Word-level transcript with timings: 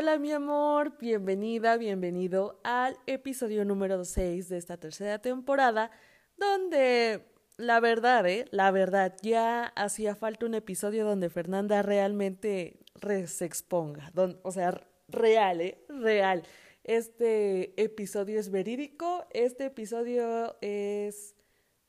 Hola 0.00 0.16
mi 0.16 0.32
amor, 0.32 0.96
bienvenida, 0.98 1.76
bienvenido 1.76 2.58
al 2.64 2.96
episodio 3.06 3.66
número 3.66 4.02
6 4.02 4.48
de 4.48 4.56
esta 4.56 4.78
tercera 4.78 5.18
temporada, 5.18 5.90
donde 6.38 7.26
la 7.58 7.80
verdad, 7.80 8.26
¿eh? 8.26 8.46
La 8.50 8.70
verdad, 8.70 9.14
ya 9.20 9.66
hacía 9.66 10.14
falta 10.14 10.46
un 10.46 10.54
episodio 10.54 11.04
donde 11.04 11.28
Fernanda 11.28 11.82
realmente 11.82 12.78
se 13.26 13.44
exponga, 13.44 14.10
o 14.42 14.50
sea, 14.50 14.80
real, 15.08 15.60
¿eh? 15.60 15.84
Real. 15.90 16.44
Este 16.82 17.74
episodio 17.76 18.40
es 18.40 18.50
verídico, 18.50 19.26
este 19.32 19.66
episodio 19.66 20.56
es, 20.62 21.36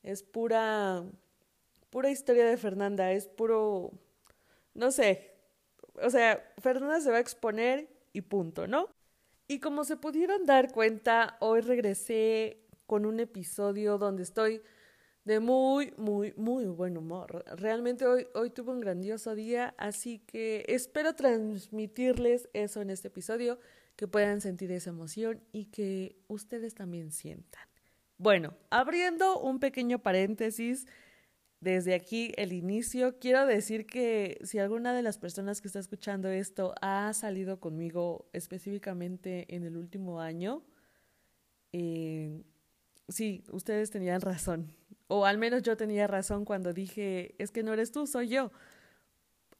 es 0.03 0.21
pura, 0.21 1.05
pura 1.89 2.09
historia 2.09 2.43
de 2.43 2.57
Fernanda, 2.57 3.13
es 3.13 3.29
puro, 3.29 3.93
no 4.73 4.91
sé, 4.91 5.31
o 6.03 6.09
sea, 6.09 6.43
Fernanda 6.57 6.99
se 6.99 7.09
va 7.09 7.15
a 7.15 7.21
exponer 7.21 8.00
y 8.13 8.21
punto, 8.21 8.67
¿no? 8.67 8.89
Y 9.47 9.59
como 9.59 9.83
se 9.83 9.97
pudieron 9.97 10.45
dar 10.45 10.71
cuenta, 10.71 11.37
hoy 11.39 11.61
regresé 11.61 12.61
con 12.85 13.05
un 13.05 13.19
episodio 13.19 13.97
donde 13.97 14.23
estoy 14.23 14.61
de 15.23 15.39
muy, 15.39 15.93
muy, 15.97 16.33
muy 16.35 16.65
buen 16.65 16.97
humor. 16.97 17.43
Realmente 17.57 18.05
hoy, 18.05 18.27
hoy 18.33 18.49
tuve 18.49 18.71
un 18.71 18.79
grandioso 18.79 19.35
día, 19.35 19.75
así 19.77 20.19
que 20.19 20.65
espero 20.67 21.15
transmitirles 21.15 22.49
eso 22.53 22.81
en 22.81 22.89
este 22.89 23.09
episodio, 23.09 23.59
que 23.95 24.07
puedan 24.07 24.41
sentir 24.41 24.71
esa 24.71 24.89
emoción 24.89 25.43
y 25.51 25.65
que 25.65 26.17
ustedes 26.27 26.73
también 26.73 27.11
sientan. 27.11 27.63
Bueno, 28.17 28.55
abriendo 28.69 29.39
un 29.39 29.59
pequeño 29.59 29.99
paréntesis, 29.99 30.87
desde 31.61 31.93
aquí 31.93 32.33
el 32.35 32.51
inicio. 32.53 33.17
Quiero 33.19 33.45
decir 33.45 33.85
que 33.85 34.39
si 34.43 34.59
alguna 34.59 34.93
de 34.93 35.03
las 35.03 35.17
personas 35.17 35.61
que 35.61 35.67
está 35.67 35.79
escuchando 35.79 36.27
esto 36.29 36.73
ha 36.81 37.13
salido 37.13 37.59
conmigo 37.59 38.27
específicamente 38.33 39.45
en 39.55 39.63
el 39.63 39.77
último 39.77 40.19
año, 40.19 40.63
eh, 41.71 42.43
sí, 43.07 43.43
ustedes 43.51 43.91
tenían 43.91 44.21
razón. 44.21 44.73
O 45.07 45.25
al 45.25 45.37
menos 45.37 45.61
yo 45.61 45.77
tenía 45.77 46.07
razón 46.07 46.45
cuando 46.45 46.73
dije, 46.73 47.35
es 47.37 47.51
que 47.51 47.63
no 47.63 47.73
eres 47.73 47.91
tú, 47.91 48.07
soy 48.07 48.27
yo. 48.27 48.51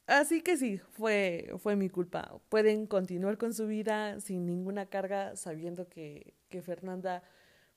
Así 0.08 0.42
que 0.42 0.58
sí, 0.58 0.80
fue, 0.80 1.54
fue 1.60 1.76
mi 1.76 1.90
culpa. 1.90 2.42
Pueden 2.50 2.88
continuar 2.88 3.38
con 3.38 3.54
su 3.54 3.68
vida 3.68 4.20
sin 4.20 4.46
ninguna 4.46 4.88
carga, 4.88 5.36
sabiendo 5.36 5.88
que, 5.88 6.34
que 6.50 6.62
Fernanda 6.62 7.24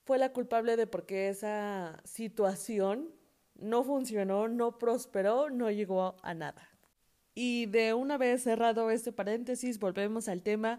fue 0.05 0.19
la 0.19 0.33
culpable 0.33 0.77
de 0.77 0.87
por 0.87 1.05
qué 1.05 1.29
esa 1.29 2.01
situación 2.05 3.11
no 3.57 3.85
funcionó, 3.85 4.49
no 4.49 4.79
prosperó, 4.79 5.51
no 5.51 5.71
llegó 5.71 6.17
a 6.23 6.35
nada. 6.35 6.69
Y 7.35 7.67
de 7.67 7.95
una 7.95 8.17
vez 8.17 8.43
cerrado 8.43 8.91
este 8.91 9.13
paréntesis, 9.13 9.79
volvemos 9.79 10.29
al 10.29 10.43
tema 10.43 10.79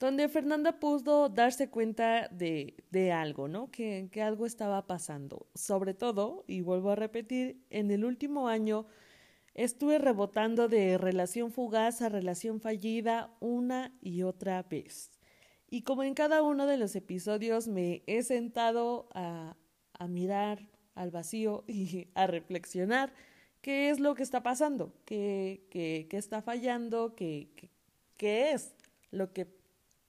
donde 0.00 0.28
Fernanda 0.28 0.80
pudo 0.80 1.28
darse 1.28 1.70
cuenta 1.70 2.26
de, 2.28 2.74
de 2.90 3.12
algo, 3.12 3.46
¿no? 3.46 3.70
Que, 3.70 4.08
que 4.10 4.20
algo 4.20 4.46
estaba 4.46 4.84
pasando. 4.88 5.46
Sobre 5.54 5.94
todo, 5.94 6.44
y 6.48 6.60
vuelvo 6.60 6.90
a 6.90 6.96
repetir, 6.96 7.64
en 7.70 7.92
el 7.92 8.04
último 8.04 8.48
año 8.48 8.86
estuve 9.54 9.98
rebotando 9.98 10.66
de 10.66 10.98
relación 10.98 11.52
fugaz 11.52 12.02
a 12.02 12.08
relación 12.08 12.60
fallida 12.60 13.36
una 13.38 13.94
y 14.00 14.24
otra 14.24 14.64
vez. 14.64 15.12
Y 15.70 15.82
como 15.82 16.02
en 16.02 16.14
cada 16.14 16.42
uno 16.42 16.66
de 16.66 16.78
los 16.78 16.96
episodios 16.96 17.68
me 17.68 18.02
he 18.06 18.24
sentado 18.24 19.08
a, 19.14 19.56
a 19.92 20.08
mirar 20.08 20.71
al 20.94 21.10
vacío 21.10 21.64
y 21.68 22.08
a 22.14 22.26
reflexionar 22.26 23.12
qué 23.60 23.90
es 23.90 24.00
lo 24.00 24.14
que 24.14 24.22
está 24.22 24.42
pasando, 24.42 24.92
qué, 25.04 25.66
qué, 25.70 26.06
qué 26.10 26.16
está 26.16 26.42
fallando, 26.42 27.14
qué, 27.14 27.48
qué, 28.16 28.52
es 28.52 28.74
lo 29.10 29.32
que 29.32 29.46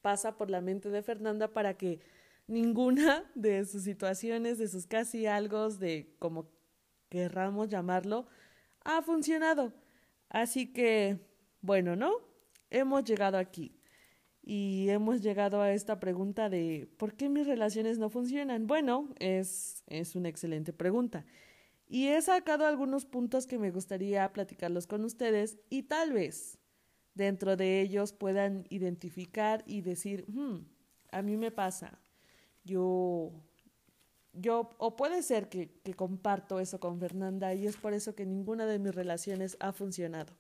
pasa 0.02 0.38
por 0.38 0.50
la 0.50 0.62
mente 0.62 0.90
de 0.90 1.04
Fernanda 1.04 1.48
para 1.48 1.76
que 1.76 2.00
ninguna 2.48 3.30
de 3.36 3.66
sus 3.66 3.84
situaciones, 3.84 4.58
de 4.58 4.68
sus 4.68 4.88
casi 4.88 5.28
algo, 5.28 5.70
de 5.70 6.16
como 6.20 6.48
querramos 7.10 7.70
llamarlo, 7.70 8.28
ha 8.84 9.02
funcionado. 9.04 9.72
Así 10.30 10.74
que, 10.74 11.20
bueno, 11.62 11.96
¿no? 11.96 12.12
Hemos 12.72 13.04
llegado 13.04 13.38
aquí 13.38 13.76
y 14.46 14.90
hemos 14.90 15.22
llegado 15.22 15.62
a 15.62 15.72
esta 15.72 16.02
pregunta 16.02 16.50
de 16.50 16.90
¿por 16.98 17.14
qué 17.16 17.30
mis 17.30 17.48
relaciones 17.48 17.98
no 17.98 18.10
funcionan? 18.10 18.68
Bueno, 18.68 19.08
es, 19.20 19.84
es 19.88 20.16
una 20.16 20.28
excelente 20.28 20.74
pregunta. 20.74 21.26
Y 21.88 22.08
he 22.08 22.22
sacado 22.22 22.66
algunos 22.66 23.06
puntos 23.06 23.48
que 23.48 23.58
me 23.58 23.72
gustaría 23.72 24.32
platicarlos 24.34 24.86
con 24.86 25.06
ustedes 25.06 25.58
y 25.70 25.84
tal 25.84 26.12
vez 26.12 26.58
dentro 27.14 27.56
de 27.56 27.80
ellos 27.82 28.12
puedan 28.12 28.66
identificar 28.70 29.64
y 29.66 29.82
decir, 29.82 30.26
hmm, 30.28 30.66
a 31.12 31.22
mí 31.22 31.38
me 31.38 31.52
pasa, 31.52 32.00
yo, 32.66 33.32
yo, 34.34 34.72
o 34.78 34.96
puede 34.98 35.22
ser 35.24 35.48
que, 35.48 35.70
que 35.84 35.94
comparto 35.94 36.60
eso 36.60 36.80
con 36.80 37.00
Fernanda 37.00 37.54
y 37.54 37.68
es 37.68 37.78
por 37.78 37.94
eso 37.94 38.16
que 38.16 38.26
ninguna 38.26 38.66
de 38.66 38.80
mis 38.80 38.94
relaciones 38.94 39.56
ha 39.60 39.72
funcionado. 39.72 40.34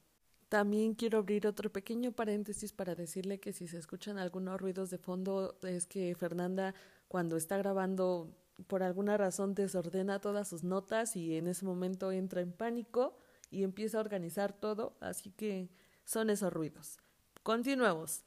También 0.53 0.93
quiero 0.93 1.17
abrir 1.17 1.47
otro 1.47 1.71
pequeño 1.71 2.11
paréntesis 2.11 2.73
para 2.73 2.93
decirle 2.93 3.39
que 3.39 3.53
si 3.53 3.65
se 3.65 3.79
escuchan 3.79 4.19
algunos 4.19 4.61
ruidos 4.61 4.91
de 4.91 4.99
fondo 4.99 5.57
es 5.63 5.87
que 5.87 6.13
Fernanda 6.13 6.75
cuando 7.07 7.37
está 7.37 7.57
grabando 7.57 8.37
por 8.67 8.83
alguna 8.83 9.17
razón 9.17 9.55
desordena 9.55 10.21
todas 10.21 10.47
sus 10.47 10.63
notas 10.63 11.15
y 11.15 11.37
en 11.37 11.47
ese 11.47 11.65
momento 11.65 12.11
entra 12.11 12.41
en 12.41 12.51
pánico 12.51 13.17
y 13.49 13.63
empieza 13.63 13.97
a 13.97 14.01
organizar 14.01 14.53
todo, 14.53 14.95
así 14.99 15.31
que 15.31 15.71
son 16.05 16.29
esos 16.29 16.53
ruidos. 16.53 16.99
Continuemos. 17.41 18.23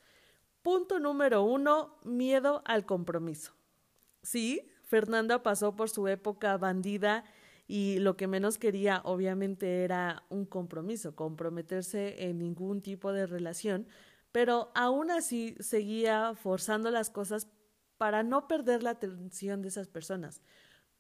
Punto 0.63 0.99
número 0.99 1.45
uno, 1.45 1.97
miedo 2.03 2.61
al 2.65 2.87
compromiso. 2.87 3.53
Sí, 4.25 4.69
Fernanda 4.83 5.45
pasó 5.45 5.77
por 5.77 5.91
su 5.91 6.09
época 6.09 6.57
bandida 6.57 7.23
y 7.67 7.99
lo 7.99 8.17
que 8.17 8.27
menos 8.27 8.59
quería 8.59 9.01
obviamente 9.05 9.85
era 9.85 10.25
un 10.29 10.47
compromiso, 10.47 11.17
comprometerse 11.17 12.29
en 12.29 12.39
ningún 12.39 12.81
tipo 12.83 13.13
de 13.13 13.27
relación, 13.27 13.87
pero 14.33 14.71
aún 14.75 15.11
así 15.11 15.57
seguía 15.61 16.35
forzando 16.35 16.91
las 16.91 17.11
cosas 17.11 17.49
para 17.99 18.23
no 18.23 18.47
perder 18.47 18.83
la 18.83 18.91
atención 18.91 19.63
de 19.63 19.69
esas 19.69 19.89
personas. 19.89 20.43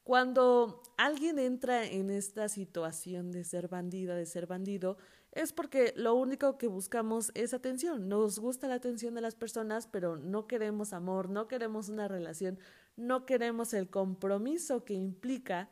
Cuando 0.03 0.83
alguien 0.97 1.39
entra 1.39 1.85
en 1.85 2.11
esta 2.11 2.49
situación 2.49 3.33
de 3.33 3.43
ser 3.43 3.69
bandida, 3.69 4.15
de 4.15 4.25
ser 4.25 4.47
bandido, 4.47 4.99
es 5.33 5.53
porque 5.53 5.93
lo 5.97 6.15
único 6.15 6.59
que 6.59 6.69
buscamos 6.69 7.33
es 7.35 7.53
atención. 7.53 8.09
Nos 8.09 8.39
gusta 8.39 8.69
la 8.69 8.77
atención 8.77 9.15
de 9.15 9.21
las 9.21 9.35
personas, 9.35 9.89
pero 9.89 10.17
no 10.17 10.47
queremos 10.47 10.93
amor, 10.93 11.29
no 11.29 11.49
queremos 11.49 11.89
una 11.89 12.07
relación, 12.07 12.59
no 12.97 13.27
queremos 13.27 13.75
el 13.75 13.91
compromiso 13.91 14.85
que 14.85 14.95
implica 14.95 15.69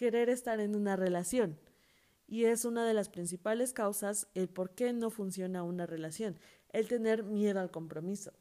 querer 0.00 0.30
estar 0.30 0.60
en 0.60 0.74
una 0.74 0.96
relación. 0.96 1.58
Y 2.26 2.46
es 2.46 2.64
una 2.64 2.86
de 2.86 2.94
las 2.94 3.10
principales 3.10 3.74
causas 3.74 4.28
el 4.32 4.48
por 4.48 4.70
qué 4.74 4.94
no 4.94 5.10
funciona 5.10 5.62
una 5.62 5.84
relación, 5.84 6.38
el 6.70 6.88
tener 6.88 7.22
miedo 7.22 7.60
al 7.60 7.70
compromiso. 7.70 8.32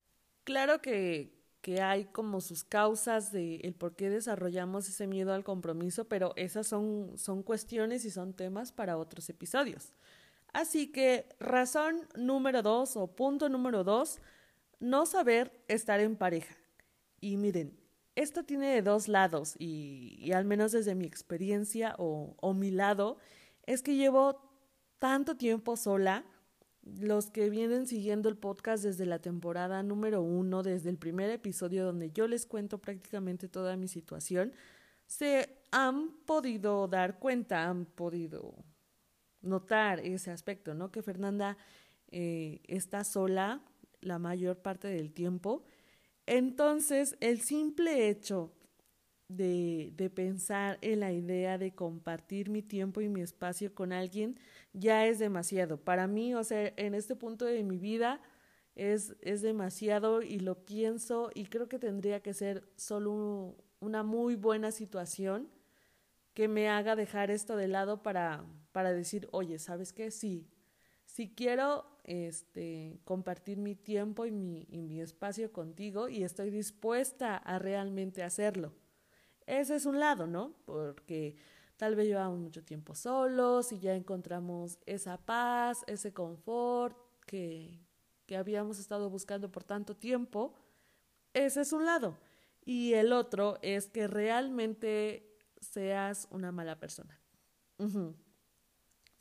Claro 0.45 0.81
que, 0.81 1.37
que 1.59 1.81
hay 1.81 2.05
como 2.05 2.39
sus 2.39 2.63
causas 2.63 3.33
de 3.33 3.57
el 3.57 3.73
por 3.73 3.97
qué 3.97 4.09
desarrollamos 4.09 4.87
ese 4.87 5.05
miedo 5.05 5.33
al 5.33 5.43
compromiso, 5.43 6.05
pero 6.05 6.31
esas 6.37 6.65
son, 6.65 7.17
son 7.17 7.43
cuestiones 7.43 8.05
y 8.05 8.09
son 8.09 8.33
temas 8.33 8.71
para 8.71 8.97
otros 8.97 9.27
episodios. 9.27 9.91
Así 10.53 10.93
que 10.93 11.27
razón 11.41 12.07
número 12.15 12.61
dos 12.61 12.95
o 12.95 13.07
punto 13.07 13.49
número 13.49 13.83
dos, 13.83 14.21
no 14.79 15.05
saber 15.05 15.51
estar 15.67 15.99
en 15.99 16.15
pareja. 16.15 16.55
Y 17.19 17.35
miren, 17.35 17.77
esto 18.15 18.43
tiene 18.43 18.81
dos 18.81 19.07
lados 19.07 19.55
y, 19.59 20.31
al 20.33 20.45
menos 20.45 20.71
desde 20.71 20.95
mi 20.95 21.05
experiencia 21.05 21.95
o, 21.97 22.35
o 22.39 22.53
mi 22.53 22.71
lado, 22.71 23.17
es 23.65 23.81
que 23.81 23.95
llevo 23.95 24.41
tanto 24.99 25.35
tiempo 25.37 25.77
sola. 25.77 26.25
Los 26.81 27.29
que 27.29 27.49
vienen 27.49 27.87
siguiendo 27.87 28.29
el 28.29 28.37
podcast 28.37 28.83
desde 28.83 29.05
la 29.05 29.19
temporada 29.19 29.83
número 29.83 30.21
uno, 30.21 30.63
desde 30.63 30.89
el 30.89 30.97
primer 30.97 31.29
episodio 31.29 31.85
donde 31.85 32.09
yo 32.11 32.27
les 32.27 32.45
cuento 32.45 32.79
prácticamente 32.79 33.47
toda 33.47 33.75
mi 33.77 33.87
situación, 33.87 34.53
se 35.05 35.57
han 35.71 36.11
podido 36.25 36.87
dar 36.87 37.19
cuenta, 37.19 37.67
han 37.67 37.85
podido 37.85 38.55
notar 39.41 39.99
ese 39.99 40.31
aspecto, 40.31 40.73
¿no? 40.73 40.91
Que 40.91 41.01
Fernanda 41.01 41.57
eh, 42.11 42.61
está 42.67 43.03
sola 43.03 43.61
la 44.01 44.19
mayor 44.19 44.57
parte 44.57 44.87
del 44.87 45.11
tiempo 45.11 45.63
entonces, 46.29 47.17
el 47.21 47.41
simple 47.41 48.07
hecho 48.07 48.53
de, 49.29 49.91
de, 49.95 50.09
pensar 50.09 50.77
en 50.81 50.99
la 51.01 51.11
idea 51.11 51.57
de 51.57 51.73
compartir 51.73 52.49
mi 52.49 52.61
tiempo 52.61 53.01
y 53.01 53.09
mi 53.09 53.21
espacio 53.21 53.73
con 53.73 53.91
alguien 53.93 54.39
ya 54.73 55.07
es 55.07 55.19
demasiado. 55.19 55.77
Para 55.77 56.07
mí, 56.07 56.35
o 56.35 56.43
sea, 56.43 56.73
en 56.77 56.93
este 56.93 57.15
punto 57.15 57.45
de 57.45 57.63
mi 57.63 57.77
vida 57.77 58.21
es, 58.75 59.15
es 59.21 59.41
demasiado 59.41 60.21
y 60.21 60.39
lo 60.39 60.65
pienso 60.65 61.31
y 61.33 61.45
creo 61.45 61.67
que 61.67 61.79
tendría 61.79 62.21
que 62.21 62.33
ser 62.33 62.67
solo 62.75 63.57
una 63.79 64.03
muy 64.03 64.35
buena 64.35 64.71
situación 64.71 65.49
que 66.33 66.47
me 66.47 66.69
haga 66.69 66.95
dejar 66.95 67.31
esto 67.31 67.55
de 67.55 67.67
lado 67.67 68.03
para, 68.03 68.45
para 68.71 68.91
decir, 68.93 69.27
oye, 69.31 69.59
¿sabes 69.59 69.93
qué? 69.93 70.11
Sí, 70.11 70.47
si 71.05 71.33
quiero 71.33 71.98
este, 72.09 72.99
compartir 73.05 73.59
mi 73.59 73.75
tiempo 73.75 74.25
y 74.25 74.31
mi, 74.31 74.65
y 74.71 74.81
mi 74.81 74.99
espacio 74.99 75.53
contigo 75.53 76.09
y 76.09 76.23
estoy 76.23 76.49
dispuesta 76.49 77.37
a 77.37 77.59
realmente 77.59 78.23
hacerlo. 78.23 78.73
Ese 79.45 79.75
es 79.75 79.85
un 79.85 79.99
lado, 79.99 80.25
¿no? 80.25 80.55
Porque 80.65 81.35
tal 81.77 81.95
vez 81.95 82.07
llevamos 82.07 82.39
mucho 82.39 82.63
tiempo 82.63 82.95
solos 82.95 83.71
y 83.71 83.79
ya 83.79 83.93
encontramos 83.93 84.79
esa 84.87 85.17
paz, 85.23 85.83
ese 85.85 86.11
confort 86.11 86.97
que, 87.27 87.79
que 88.25 88.37
habíamos 88.37 88.79
estado 88.79 89.11
buscando 89.11 89.51
por 89.51 89.63
tanto 89.63 89.95
tiempo. 89.95 90.55
Ese 91.35 91.61
es 91.61 91.73
un 91.73 91.85
lado. 91.85 92.17
Y 92.65 92.93
el 92.93 93.13
otro 93.13 93.59
es 93.61 93.87
que 93.87 94.07
realmente 94.07 95.37
seas 95.61 96.27
una 96.31 96.51
mala 96.51 96.79
persona. 96.79 97.19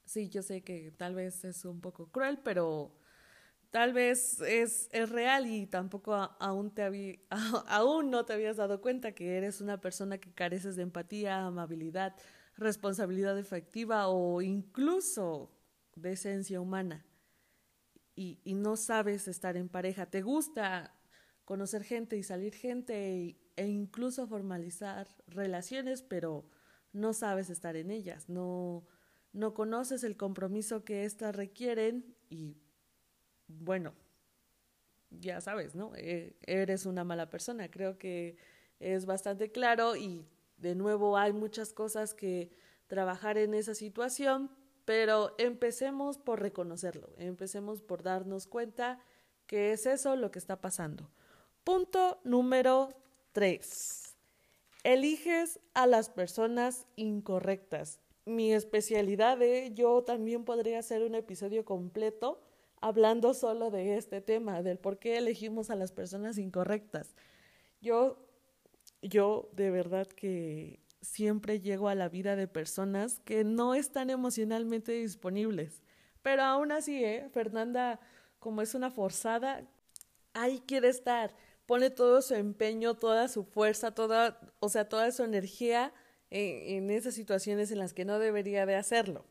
Sí, 0.09 0.31
yo 0.31 0.43
sé 0.43 0.63
que 0.63 0.91
tal 0.97 1.15
vez 1.15 1.45
es 1.45 1.67
un 1.67 1.83
poco 1.83 2.11
cruel, 2.11 2.39
pero 2.43 2.95
tal 3.71 3.93
vez 3.93 4.41
es, 4.41 4.89
es 4.91 5.11
real 5.11 5.47
y 5.47 5.67
tampoco 5.67 6.15
aún, 6.15 6.71
te 6.75 7.21
aún 7.69 8.11
no 8.11 8.25
te 8.25 8.33
habías 8.33 8.57
dado 8.57 8.81
cuenta 8.81 9.13
que 9.13 9.37
eres 9.37 9.61
una 9.61 9.83
persona 9.83 10.17
que 10.17 10.33
careces 10.33 10.77
de 10.77 10.83
empatía, 10.85 11.45
amabilidad, 11.45 12.17
responsabilidad 12.57 13.39
efectiva 13.39 14.09
o 14.09 14.41
incluso 14.41 15.53
de 15.95 16.13
esencia 16.13 16.59
humana. 16.59 17.05
Y, 18.17 18.41
y 18.45 18.55
no 18.55 18.77
sabes 18.77 19.29
estar 19.29 19.59
en 19.59 19.69
pareja. 19.69 20.07
Te 20.07 20.23
gusta 20.23 20.95
conocer 21.45 21.85
gente 21.85 22.17
y 22.17 22.23
salir 22.23 22.55
gente 22.55 23.37
e 23.57 23.67
incluso 23.67 24.27
formalizar 24.27 25.07
relaciones, 25.27 26.01
pero 26.01 26.49
no 26.95 27.13
sabes 27.13 27.51
estar 27.51 27.77
en 27.77 27.91
ellas, 27.91 28.31
no 28.31 28.87
no 29.33 29.55
conoces 29.55 30.05
el 30.05 30.17
compromiso 30.17 30.85
que 30.85 31.05
éstas 31.05 31.35
requieren 31.35 32.15
y 32.31 32.57
bueno, 33.49 33.95
ya 35.11 35.41
sabes, 35.41 35.75
¿no? 35.75 35.93
E, 35.97 36.37
eres 36.47 36.87
una 36.87 37.05
mala 37.05 37.31
persona. 37.31 37.71
Creo 37.71 37.99
que 37.99 38.37
es 38.81 39.07
bastante 39.07 39.51
claro 39.51 39.97
y 39.97 40.27
de 40.57 40.75
nuevo 40.75 41.17
hay 41.17 41.33
muchas 41.33 41.73
cosas 41.73 42.15
que 42.15 42.51
trabajar 42.87 43.39
en 43.39 43.55
esa 43.55 43.75
situación, 43.75 44.51
pero 44.85 45.35
empecemos 45.39 46.19
por 46.19 46.41
reconocerlo, 46.41 47.11
empecemos 47.19 47.83
por 47.83 48.03
darnos 48.03 48.47
cuenta 48.47 49.01
que 49.47 49.73
es 49.73 49.87
eso 49.87 50.17
lo 50.17 50.31
que 50.31 50.39
está 50.39 50.61
pasando. 50.61 51.11
Punto 51.65 52.21
número 52.25 52.89
tres. 53.33 54.15
Eliges 54.85 55.61
a 55.75 55.87
las 55.87 56.09
personas 56.09 56.87
incorrectas 56.97 58.01
mi 58.29 58.53
especialidad, 58.53 59.41
¿eh? 59.43 59.73
yo 59.75 60.03
también 60.05 60.45
podría 60.45 60.79
hacer 60.79 61.03
un 61.03 61.15
episodio 61.15 61.65
completo 61.65 62.41
hablando 62.81 63.35
solo 63.35 63.71
de 63.71 63.97
este 63.97 64.21
tema, 64.21 64.63
del 64.63 64.79
por 64.79 64.99
qué 64.99 65.17
elegimos 65.17 65.71
a 65.71 65.77
las 65.77 65.93
personas 65.93 66.39
incorrectas. 66.39 67.17
Yo, 67.81 68.25
yo 69.03 69.51
de 69.53 69.71
verdad 69.71 70.07
que 70.07 70.81
siempre 71.01 71.61
llego 71.61 71.89
a 71.89 71.95
la 71.95 72.09
vida 72.09 72.37
de 72.37 72.49
personas 72.49 73.21
que 73.21 73.45
no 73.45 73.75
están 73.75 74.11
emocionalmente 74.11 74.93
disponibles. 74.93 75.83
Pero 76.23 76.43
aún 76.43 76.73
así, 76.73 77.05
¿eh? 77.05 77.29
Fernanda, 77.33 78.01
como 78.39 78.63
es 78.63 78.75
una 78.75 78.91
forzada, 78.91 79.67
ahí 80.35 80.63
quiere 80.67 80.89
estar. 80.89 81.35
Pone 81.67 81.91
todo 81.91 82.23
su 82.23 82.35
empeño, 82.35 82.95
toda 82.95 83.29
su 83.29 83.45
fuerza, 83.45 83.95
toda, 83.95 84.41
o 84.61 84.69
sea, 84.69 84.89
toda 84.89 85.11
su 85.13 85.23
energía 85.23 85.93
en, 86.31 86.91
esas 86.91 87.15
situaciones 87.15 87.71
en 87.71 87.79
las 87.79 87.95
que 87.95 88.05
no 88.05 88.19
debería 88.19 88.67
de 88.67 88.77
hacerlo. 88.77 89.25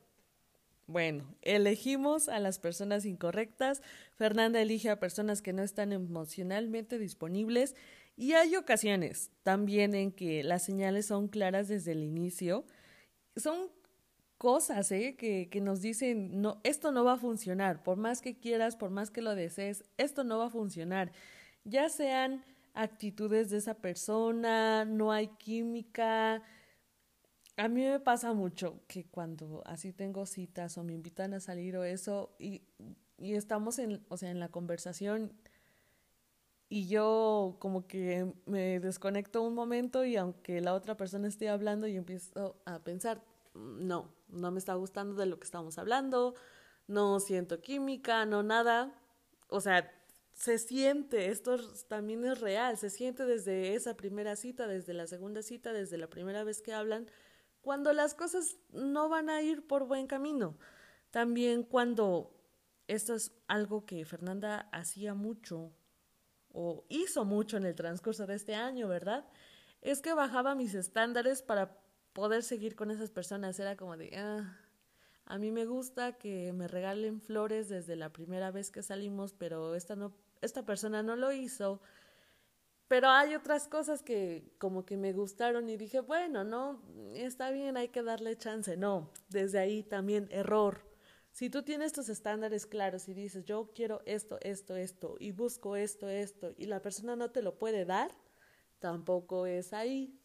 Bueno, 0.88 1.36
elegimos 1.42 2.30
a 2.30 2.40
las 2.40 2.60
personas 2.60 3.06
incorrectas, 3.06 3.82
Fernanda 4.16 4.62
elige 4.62 4.90
a 4.90 5.00
personas 5.00 5.42
que 5.42 5.52
no 5.52 5.62
están 5.62 5.92
emocionalmente 5.92 6.98
disponibles 6.98 7.76
y 8.16 8.34
hay 8.34 8.56
ocasiones 8.56 9.32
también 9.44 9.94
en 9.94 10.12
que 10.12 10.44
las 10.44 10.64
señales 10.64 11.08
son 11.08 11.28
claras 11.28 11.68
desde 11.68 11.92
el 11.92 12.04
inicio. 12.04 12.66
Son 13.36 13.70
cosas 14.38 14.92
¿eh? 14.92 15.16
que, 15.18 15.50
que 15.50 15.60
nos 15.60 15.82
dicen, 15.82 16.42
no, 16.42 16.62
esto 16.64 16.92
no 16.92 17.04
va 17.04 17.14
a 17.14 17.18
funcionar, 17.18 17.84
por 17.84 17.98
más 17.98 18.22
que 18.22 18.38
quieras, 18.38 18.76
por 18.78 18.90
más 18.90 19.12
que 19.12 19.22
lo 19.22 19.36
desees, 19.36 19.84
esto 19.98 20.24
no 20.24 20.38
va 20.38 20.46
a 20.46 20.50
funcionar. 20.50 21.12
Ya 21.66 21.90
sean 21.90 22.44
actitudes 22.74 23.50
de 23.50 23.58
esa 23.58 23.74
persona, 23.74 24.86
no 24.86 25.12
hay 25.12 25.28
química, 25.28 26.44
a 27.58 27.68
mí 27.68 27.82
me 27.84 28.00
pasa 28.00 28.34
mucho 28.34 28.82
que 28.88 29.06
cuando 29.06 29.64
así 29.66 29.92
tengo 29.92 30.26
citas 30.26 30.78
o 30.78 30.84
me 30.84 30.94
invitan 30.94 31.34
a 31.34 31.40
salir 31.40 31.76
o 31.78 31.84
eso 31.84 32.36
y, 32.40 32.62
y 33.18 33.34
estamos 33.34 33.80
en, 33.80 34.06
o 34.10 34.18
sea, 34.18 34.30
en 34.30 34.40
la 34.40 34.50
conversación 34.50 35.34
y 36.70 36.88
yo 36.88 37.58
como 37.60 37.88
que 37.88 38.32
me 38.46 38.80
desconecto 38.80 39.42
un 39.42 39.56
momento 39.56 40.06
y 40.06 40.18
aunque 40.18 40.62
la 40.62 40.74
otra 40.74 40.98
persona 40.98 41.28
esté 41.28 41.50
hablando 41.50 41.88
y 41.88 41.96
empiezo 41.96 42.62
a 42.66 42.80
pensar, 42.80 43.24
no, 43.54 44.14
no 44.28 44.52
me 44.52 44.60
está 44.60 44.76
gustando 44.76 45.16
de 45.16 45.26
lo 45.26 45.40
que 45.40 45.46
estamos 45.46 45.78
hablando, 45.78 46.36
no 46.88 47.20
siento 47.20 47.62
química, 47.62 48.26
no 48.26 48.44
nada. 48.44 48.94
O 49.50 49.62
sea, 49.62 49.92
se 50.34 50.58
siente, 50.60 51.32
esto 51.32 51.58
también 51.88 52.26
es 52.26 52.40
real, 52.40 52.78
se 52.78 52.90
siente 52.90 53.26
desde 53.26 53.74
esa 53.74 53.96
primera 53.96 54.36
cita, 54.36 54.68
desde 54.68 54.94
la 54.94 55.08
segunda 55.08 55.42
cita, 55.42 55.74
desde 55.74 55.98
la 55.98 56.08
primera 56.08 56.44
vez 56.44 56.62
que 56.62 56.74
hablan, 56.74 57.08
cuando 57.62 57.94
las 57.94 58.14
cosas 58.14 58.58
no 58.72 59.10
van 59.10 59.30
a 59.30 59.42
ir 59.42 59.66
por 59.68 59.86
buen 59.88 60.08
camino. 60.08 60.58
También 61.12 61.64
cuando 61.64 62.34
esto 62.88 63.14
es 63.14 63.34
algo 63.48 63.86
que 63.86 64.06
Fernanda 64.06 64.70
hacía 64.72 65.14
mucho 65.14 65.74
o 66.52 66.86
hizo 66.90 67.26
mucho 67.26 67.58
en 67.58 67.66
el 67.66 67.76
transcurso 67.76 68.26
de 68.26 68.36
este 68.36 68.56
año, 68.56 68.88
¿verdad? 68.88 69.28
Es 69.82 70.02
que 70.02 70.14
bajaba 70.14 70.56
mis 70.56 70.74
estándares 70.74 71.42
para 71.42 71.78
poder 72.14 72.44
seguir 72.44 72.76
con 72.76 72.90
esas 72.90 73.12
personas. 73.12 73.60
Era 73.60 73.76
como 73.76 73.98
de, 73.98 74.16
ah, 74.18 74.58
a 75.26 75.38
mí 75.38 75.52
me 75.52 75.66
gusta 75.66 76.14
que 76.14 76.54
me 76.54 76.68
regalen 76.68 77.22
flores 77.22 77.70
desde 77.70 77.96
la 77.96 78.12
primera 78.12 78.50
vez 78.50 78.72
que 78.72 78.82
salimos, 78.82 79.34
pero 79.34 79.76
esta 79.76 79.96
no, 79.96 80.14
esta 80.42 80.66
persona 80.66 81.04
no 81.04 81.16
lo 81.16 81.32
hizo. 81.32 81.82
Pero 82.88 83.10
hay 83.10 83.36
otras 83.36 83.68
cosas 83.68 84.02
que 84.02 84.54
como 84.60 84.86
que 84.86 84.96
me 84.96 85.12
gustaron 85.12 85.70
y 85.70 85.76
dije, 85.76 86.00
bueno, 86.00 86.44
no, 86.44 86.82
está 87.14 87.52
bien, 87.52 87.76
hay 87.76 87.90
que 87.90 88.02
darle 88.02 88.38
chance. 88.38 88.78
No, 88.78 89.12
desde 89.30 89.60
ahí 89.60 89.84
también 89.84 90.28
error. 90.32 90.88
Si 91.32 91.50
tú 91.50 91.64
tienes 91.64 91.92
tus 91.92 92.10
estándares 92.10 92.66
claros 92.66 93.08
y 93.10 93.14
dices, 93.14 93.46
yo 93.46 93.72
quiero 93.76 94.02
esto, 94.06 94.40
esto, 94.42 94.76
esto, 94.76 95.18
y 95.20 95.32
busco 95.32 95.76
esto, 95.76 96.08
esto, 96.08 96.54
y 96.58 96.66
la 96.66 96.82
persona 96.82 97.16
no 97.16 97.30
te 97.30 97.44
lo 97.44 97.60
puede 97.60 97.86
dar, 97.86 98.10
tampoco 98.80 99.46
es 99.46 99.74
ahí. 99.74 100.20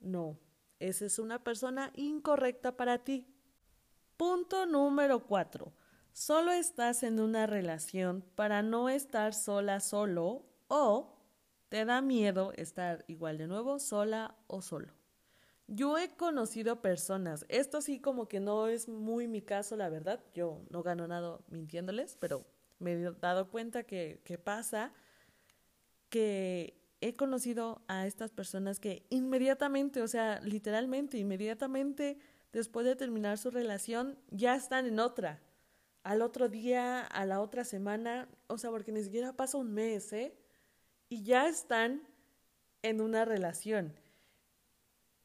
No, 0.00 0.38
esa 0.78 1.06
es 1.06 1.18
una 1.18 1.42
persona 1.42 1.92
incorrecta 1.96 2.76
para 2.76 2.98
ti. 2.98 3.26
Punto 4.16 4.66
número 4.66 5.26
cuatro. 5.26 5.72
Solo 6.12 6.52
estás 6.52 7.02
en 7.02 7.18
una 7.18 7.46
relación 7.46 8.22
para 8.36 8.62
no 8.62 8.88
estar 8.88 9.32
sola, 9.32 9.80
solo 9.80 10.44
o 10.68 11.11
¿Te 11.72 11.86
da 11.86 12.02
miedo 12.02 12.52
estar 12.56 13.02
igual 13.08 13.38
de 13.38 13.46
nuevo, 13.46 13.78
sola 13.78 14.36
o 14.46 14.60
solo? 14.60 14.92
Yo 15.68 15.96
he 15.96 16.10
conocido 16.10 16.82
personas, 16.82 17.46
esto 17.48 17.80
sí 17.80 17.98
como 17.98 18.28
que 18.28 18.40
no 18.40 18.66
es 18.68 18.90
muy 18.90 19.26
mi 19.26 19.40
caso, 19.40 19.74
la 19.74 19.88
verdad, 19.88 20.22
yo 20.34 20.60
no 20.68 20.82
gano 20.82 21.08
nada 21.08 21.38
mintiéndoles, 21.48 22.18
pero 22.20 22.44
me 22.78 22.92
he 22.92 23.10
dado 23.12 23.48
cuenta 23.50 23.84
que, 23.84 24.20
que 24.22 24.36
pasa 24.36 24.92
que 26.10 26.78
he 27.00 27.16
conocido 27.16 27.80
a 27.88 28.06
estas 28.06 28.32
personas 28.32 28.78
que 28.78 29.06
inmediatamente, 29.08 30.02
o 30.02 30.08
sea, 30.08 30.42
literalmente, 30.42 31.16
inmediatamente 31.16 32.18
después 32.52 32.84
de 32.84 32.96
terminar 32.96 33.38
su 33.38 33.50
relación, 33.50 34.18
ya 34.30 34.56
están 34.56 34.84
en 34.84 35.00
otra. 35.00 35.40
Al 36.02 36.20
otro 36.20 36.50
día, 36.50 37.00
a 37.00 37.24
la 37.24 37.40
otra 37.40 37.64
semana, 37.64 38.28
o 38.48 38.58
sea, 38.58 38.68
porque 38.68 38.92
ni 38.92 39.02
siquiera 39.02 39.32
pasa 39.32 39.56
un 39.56 39.72
mes, 39.72 40.12
¿eh? 40.12 40.36
Y 41.12 41.24
ya 41.24 41.46
están 41.46 42.00
en 42.80 43.02
una 43.02 43.26
relación. 43.26 43.92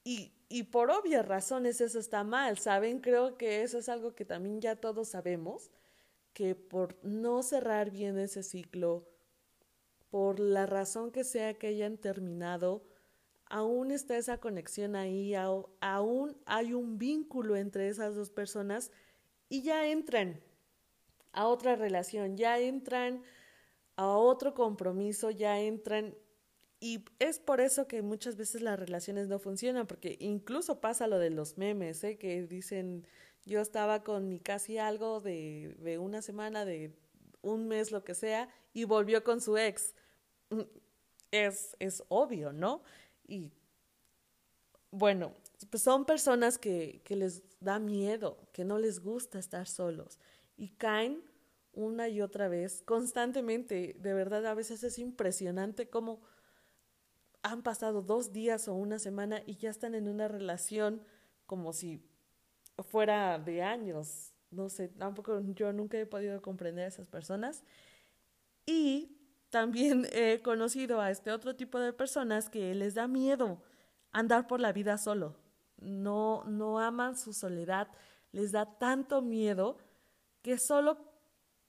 Y, 0.03 0.33
y 0.49 0.63
por 0.63 0.91
obvias 0.91 1.25
razones 1.25 1.79
eso 1.79 1.97
está 1.97 2.25
mal, 2.25 2.57
¿saben? 2.57 2.99
Creo 2.99 3.37
que 3.37 3.63
eso 3.63 3.77
es 3.77 3.87
algo 3.87 4.13
que 4.13 4.25
también 4.25 4.59
ya 4.59 4.75
todos 4.75 5.07
sabemos, 5.07 5.71
que 6.33 6.55
por 6.55 6.97
no 7.05 7.41
cerrar 7.41 7.89
bien 7.89 8.19
ese 8.19 8.43
ciclo, 8.43 9.07
por 10.09 10.41
la 10.41 10.65
razón 10.65 11.09
que 11.09 11.23
sea 11.23 11.53
que 11.53 11.67
hayan 11.67 11.95
terminado, 11.95 12.83
aún 13.45 13.91
está 13.91 14.17
esa 14.17 14.41
conexión 14.41 14.93
ahí, 14.93 15.35
aún 15.35 16.35
hay 16.45 16.73
un 16.73 16.97
vínculo 16.97 17.55
entre 17.55 17.87
esas 17.87 18.13
dos 18.13 18.29
personas 18.29 18.91
y 19.47 19.61
ya 19.61 19.87
entran 19.87 20.41
a 21.31 21.47
otra 21.47 21.77
relación, 21.77 22.35
ya 22.35 22.59
entran 22.59 23.23
a 23.97 24.07
otro 24.07 24.53
compromiso, 24.53 25.29
ya 25.29 25.59
entran 25.59 26.15
y 26.79 27.03
es 27.19 27.39
por 27.39 27.59
eso 27.59 27.87
que 27.87 28.01
muchas 28.01 28.35
veces 28.35 28.61
las 28.61 28.79
relaciones 28.79 29.27
no 29.27 29.39
funcionan, 29.39 29.87
porque 29.87 30.15
incluso 30.19 30.79
pasa 30.79 31.07
lo 31.07 31.17
de 31.17 31.31
los 31.31 31.57
memes, 31.57 32.03
¿eh? 32.03 32.17
que 32.17 32.43
dicen 32.43 33.07
Yo 33.45 33.61
estaba 33.61 34.03
con 34.03 34.27
mi 34.27 34.39
casi 34.39 34.77
algo 34.77 35.19
de, 35.19 35.75
de 35.79 35.97
una 35.97 36.21
semana, 36.21 36.65
de 36.65 36.93
un 37.41 37.67
mes, 37.67 37.91
lo 37.91 38.03
que 38.03 38.13
sea, 38.13 38.49
y 38.73 38.83
volvió 38.83 39.23
con 39.23 39.41
su 39.41 39.57
ex. 39.57 39.95
Mm, 40.49 40.61
es, 41.31 41.75
es 41.79 42.03
obvio, 42.09 42.53
¿no? 42.53 42.83
Y 43.27 43.51
bueno, 44.91 45.33
pues 45.69 45.81
son 45.81 46.05
personas 46.05 46.57
que, 46.59 47.01
que 47.03 47.15
les 47.15 47.41
da 47.59 47.79
miedo, 47.79 48.37
que 48.53 48.63
no 48.65 48.77
les 48.77 48.99
gusta 48.99 49.39
estar 49.39 49.67
solos 49.67 50.19
y 50.57 50.69
caen 50.69 51.23
una 51.77 52.09
y 52.09 52.21
otra 52.21 52.47
vez, 52.47 52.81
constantemente. 52.83 53.95
De 53.99 54.13
verdad, 54.13 54.45
a 54.47 54.53
veces 54.53 54.83
es 54.83 54.99
impresionante 54.99 55.89
cómo 55.89 56.21
han 57.43 57.61
pasado 57.61 58.01
dos 58.01 58.33
días 58.33 58.67
o 58.67 58.73
una 58.73 58.99
semana 58.99 59.41
y 59.45 59.55
ya 59.55 59.69
están 59.69 59.95
en 59.95 60.07
una 60.07 60.27
relación 60.27 61.01
como 61.45 61.71
si 61.71 62.03
fuera 62.89 63.39
de 63.39 63.63
años. 63.63 64.33
No 64.49 64.69
sé, 64.69 64.89
tampoco 64.89 65.39
yo 65.53 65.71
nunca 65.71 65.97
he 65.97 66.05
podido 66.05 66.41
comprender 66.41 66.85
a 66.85 66.87
esas 66.87 67.07
personas. 67.07 67.63
Y 68.65 69.17
también 69.49 70.07
he 70.11 70.41
conocido 70.41 70.99
a 70.99 71.11
este 71.11 71.31
otro 71.31 71.55
tipo 71.55 71.79
de 71.79 71.93
personas 71.93 72.49
que 72.49 72.73
les 72.75 72.95
da 72.95 73.07
miedo 73.07 73.61
andar 74.11 74.47
por 74.47 74.59
la 74.59 74.73
vida 74.73 74.97
solo. 74.97 75.35
No, 75.77 76.43
no 76.45 76.79
aman 76.79 77.15
su 77.15 77.33
soledad, 77.33 77.87
les 78.31 78.51
da 78.51 78.77
tanto 78.77 79.21
miedo 79.21 79.77
que 80.41 80.57
solo 80.57 81.06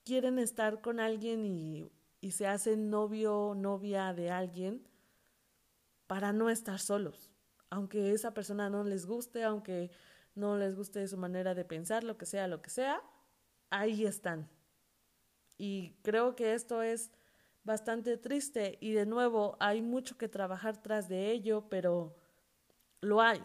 quieren 0.09 0.39
estar 0.39 0.81
con 0.81 0.99
alguien 0.99 1.45
y, 1.45 1.91
se 2.31 2.47
hacen 2.47 2.89
novio 2.89 3.37
o 3.37 3.55
novia 3.55 4.11
de 4.11 4.31
alguien 4.31 4.81
para 6.07 6.33
no 6.33 6.49
estar 6.49 6.79
solos. 6.79 7.29
Aunque 7.69 8.11
esa 8.11 8.33
persona 8.33 8.71
no 8.71 8.83
les 8.83 9.05
guste, 9.05 9.43
aunque 9.43 9.91
no 10.33 10.57
les 10.57 10.75
guste 10.75 11.07
su 11.07 11.15
manera 11.15 11.53
de 11.53 11.63
pensar, 11.63 12.03
lo 12.03 12.17
que 12.17 12.25
sea, 12.25 12.47
lo 12.47 12.59
que 12.63 12.71
sea, 12.71 13.03
ahí 13.69 14.03
están. 14.03 14.49
Y 15.59 15.91
creo 16.01 16.35
que 16.35 16.55
esto 16.55 16.81
es 16.81 17.11
bastante 17.63 18.17
triste 18.17 18.79
y 18.81 18.93
de 18.93 19.05
nuevo 19.05 19.57
hay 19.59 19.83
mucho 19.83 20.17
que 20.17 20.27
trabajar 20.27 20.81
tras 20.81 21.07
de 21.07 21.29
ello, 21.29 21.69
pero 21.69 22.15
lo 22.99 23.21
hay 23.21 23.43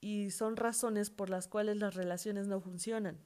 y 0.00 0.30
son 0.30 0.54
razones 0.56 1.10
por 1.10 1.28
las 1.28 1.48
cuales 1.48 1.78
las 1.78 1.96
relaciones 1.96 2.46
no 2.46 2.60
funcionan. 2.60 3.18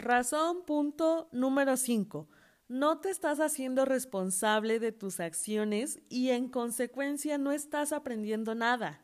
Razón 0.00 0.64
punto 0.64 1.28
número 1.30 1.76
5. 1.76 2.26
No 2.68 3.00
te 3.00 3.10
estás 3.10 3.38
haciendo 3.38 3.84
responsable 3.84 4.78
de 4.78 4.92
tus 4.92 5.20
acciones 5.20 6.00
y 6.08 6.30
en 6.30 6.48
consecuencia 6.48 7.36
no 7.36 7.52
estás 7.52 7.92
aprendiendo 7.92 8.54
nada. 8.54 9.02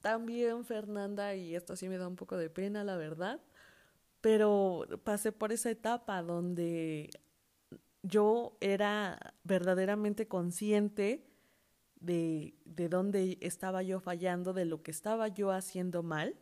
También, 0.00 0.64
Fernanda, 0.64 1.36
y 1.36 1.54
esto 1.54 1.76
sí 1.76 1.88
me 1.88 1.98
da 1.98 2.08
un 2.08 2.16
poco 2.16 2.36
de 2.36 2.50
pena, 2.50 2.82
la 2.82 2.96
verdad, 2.96 3.40
pero 4.20 4.86
pasé 5.04 5.30
por 5.30 5.52
esa 5.52 5.70
etapa 5.70 6.20
donde 6.22 7.10
yo 8.02 8.56
era 8.60 9.34
verdaderamente 9.44 10.26
consciente 10.26 11.28
de, 12.00 12.54
de 12.64 12.88
dónde 12.88 13.38
estaba 13.40 13.84
yo 13.84 14.00
fallando, 14.00 14.52
de 14.52 14.64
lo 14.64 14.82
que 14.82 14.90
estaba 14.90 15.28
yo 15.28 15.52
haciendo 15.52 16.02
mal, 16.02 16.34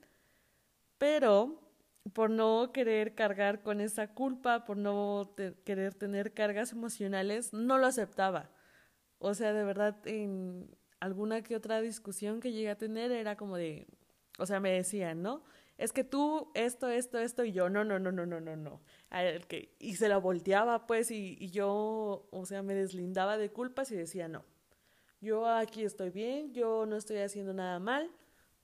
pero 0.96 1.65
por 2.12 2.30
no 2.30 2.70
querer 2.72 3.14
cargar 3.14 3.62
con 3.62 3.80
esa 3.80 4.08
culpa, 4.08 4.64
por 4.64 4.76
no 4.76 5.34
querer 5.64 5.94
tener 5.94 6.32
cargas 6.32 6.72
emocionales, 6.72 7.52
no 7.52 7.78
lo 7.78 7.86
aceptaba. 7.86 8.50
O 9.18 9.34
sea, 9.34 9.52
de 9.52 9.64
verdad, 9.64 9.96
en 10.06 10.70
alguna 11.00 11.42
que 11.42 11.56
otra 11.56 11.80
discusión 11.80 12.40
que 12.40 12.52
llegué 12.52 12.70
a 12.70 12.78
tener 12.78 13.12
era 13.12 13.36
como 13.36 13.56
de, 13.56 13.86
o 14.38 14.46
sea, 14.46 14.60
me 14.60 14.70
decían, 14.72 15.22
¿no? 15.22 15.42
Es 15.78 15.92
que 15.92 16.04
tú, 16.04 16.50
esto, 16.54 16.88
esto, 16.88 17.18
esto, 17.18 17.44
y 17.44 17.52
yo, 17.52 17.68
no, 17.68 17.84
no, 17.84 17.98
no, 17.98 18.10
no, 18.10 18.24
no, 18.24 18.40
no, 18.40 18.56
no. 18.56 18.80
Y 19.78 19.96
se 19.96 20.08
la 20.08 20.16
volteaba, 20.18 20.86
pues, 20.86 21.10
y, 21.10 21.36
y 21.38 21.50
yo, 21.50 22.28
o 22.30 22.46
sea, 22.46 22.62
me 22.62 22.74
deslindaba 22.74 23.36
de 23.36 23.50
culpas 23.50 23.90
y 23.90 23.96
decía, 23.96 24.26
no, 24.28 24.44
yo 25.20 25.46
aquí 25.46 25.82
estoy 25.82 26.10
bien, 26.10 26.52
yo 26.54 26.86
no 26.86 26.96
estoy 26.96 27.18
haciendo 27.18 27.52
nada 27.52 27.78
mal, 27.78 28.10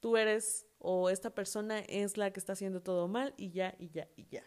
tú 0.01 0.17
eres 0.17 0.67
o 0.83 1.11
esta 1.11 1.31
persona 1.31 1.81
es 1.81 2.17
la 2.17 2.33
que 2.33 2.41
está 2.41 2.55
haciendo 2.55 2.83
todo 2.83 3.09
mal 3.09 3.35
y 3.37 3.51
ya, 3.51 3.75
y 3.79 3.91
ya, 3.91 4.09
y 4.17 4.27
ya. 4.27 4.45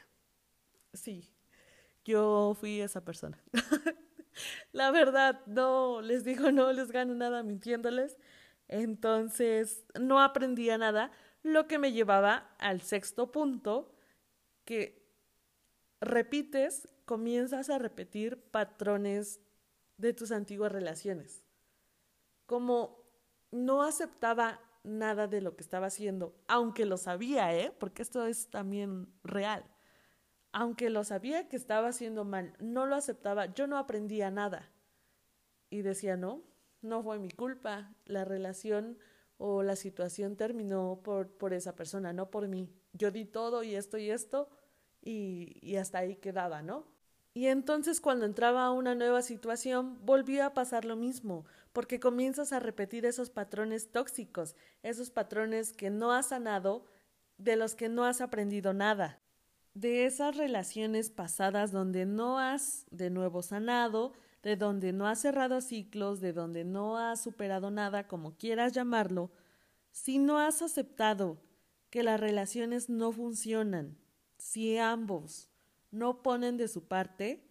Sí, 0.94 1.34
yo 2.04 2.56
fui 2.60 2.82
esa 2.82 3.04
persona. 3.04 3.42
la 4.72 4.92
verdad, 4.92 5.42
no, 5.46 6.02
les 6.02 6.24
digo, 6.24 6.52
no 6.52 6.72
les 6.74 6.92
gano 6.92 7.16
nada 7.16 7.44
mintiéndoles. 7.44 8.18
Entonces, 8.68 9.86
no 10.00 10.22
aprendía 10.22 10.78
nada, 10.78 11.12
lo 11.44 11.68
que 11.68 11.78
me 11.78 11.92
llevaba 11.92 12.56
al 12.60 12.82
sexto 12.82 13.32
punto, 13.32 13.96
que 14.66 15.08
repites, 16.02 16.90
comienzas 17.06 17.70
a 17.70 17.78
repetir 17.78 18.42
patrones 18.52 19.40
de 19.98 20.14
tus 20.14 20.32
antiguas 20.32 20.72
relaciones 20.72 21.46
como 22.46 23.04
no 23.52 23.84
aceptaba 23.84 24.60
nada 24.86 25.28
de 25.28 25.42
lo 25.42 25.56
que 25.56 25.64
estaba 25.64 25.88
haciendo, 25.88 26.36
aunque 26.48 26.86
lo 26.86 26.98
sabía, 26.98 27.54
¿eh? 27.56 27.74
Porque 27.80 28.02
esto 28.02 28.26
es 28.26 28.50
también 28.50 29.08
real. 29.24 29.66
Aunque 30.52 30.90
lo 30.90 31.04
sabía 31.04 31.50
que 31.50 31.58
estaba 31.58 31.90
haciendo 31.90 32.24
mal, 32.24 32.54
no 32.60 32.86
lo 32.86 32.96
aceptaba, 32.96 33.54
yo 33.54 33.68
no 33.68 33.78
aprendía 33.78 34.32
nada. 34.32 34.72
Y 35.70 35.82
decía, 35.82 36.16
no, 36.16 36.44
no 36.82 37.04
fue 37.04 37.20
mi 37.20 37.30
culpa, 37.30 37.94
la 38.06 38.24
relación 38.24 38.98
o 39.38 39.64
la 39.64 39.76
situación 39.76 40.38
terminó 40.38 41.02
por, 41.04 41.30
por 41.30 41.54
esa 41.54 41.76
persona, 41.76 42.14
no 42.14 42.32
por 42.32 42.48
mí. 42.48 42.72
Yo 42.94 43.12
di 43.12 43.26
todo 43.26 43.64
y 43.64 43.76
esto 43.76 43.98
y 43.98 44.10
esto 44.10 44.50
y, 45.02 45.58
y 45.62 45.76
hasta 45.76 46.00
ahí 46.00 46.16
quedaba, 46.16 46.62
¿no? 46.62 46.88
Y 47.34 47.48
entonces 47.48 48.00
cuando 48.00 48.26
entraba 48.26 48.66
a 48.66 48.72
una 48.72 48.96
nueva 48.96 49.22
situación 49.22 50.00
volvía 50.06 50.46
a 50.46 50.54
pasar 50.54 50.86
lo 50.86 50.96
mismo, 50.96 51.46
porque 51.76 52.00
comienzas 52.00 52.54
a 52.54 52.62
repetir 52.62 53.06
esos 53.06 53.30
patrones 53.30 53.92
tóxicos, 53.92 54.56
esos 54.82 55.12
patrones 55.12 55.74
que 55.74 55.90
no 55.90 56.14
has 56.14 56.28
sanado, 56.28 56.86
de 57.38 57.58
los 57.58 57.76
que 57.76 57.90
no 57.90 58.06
has 58.06 58.22
aprendido 58.22 58.74
nada, 58.74 59.20
de 59.74 60.06
esas 60.06 60.38
relaciones 60.38 61.10
pasadas 61.10 61.74
donde 61.74 62.06
no 62.06 62.40
has 62.40 62.86
de 62.92 63.10
nuevo 63.10 63.42
sanado, 63.42 64.14
de 64.42 64.56
donde 64.56 64.94
no 64.94 65.06
has 65.06 65.20
cerrado 65.20 65.60
ciclos, 65.60 66.22
de 66.22 66.32
donde 66.32 66.64
no 66.64 66.98
has 66.98 67.22
superado 67.22 67.70
nada, 67.72 68.08
como 68.08 68.38
quieras 68.38 68.72
llamarlo, 68.72 69.34
si 69.92 70.18
no 70.18 70.40
has 70.40 70.62
aceptado 70.62 71.42
que 71.90 72.04
las 72.04 72.22
relaciones 72.22 72.88
no 72.88 73.12
funcionan, 73.12 73.98
si 74.38 74.78
ambos 74.78 75.50
no 75.92 76.24
ponen 76.24 76.56
de 76.56 76.70
su 76.70 76.88
parte, 76.88 77.46